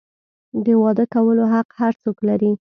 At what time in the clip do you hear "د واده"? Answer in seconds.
0.63-1.05